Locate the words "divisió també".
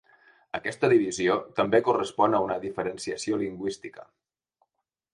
0.93-1.83